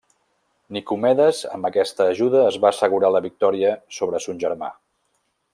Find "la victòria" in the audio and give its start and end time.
3.17-3.77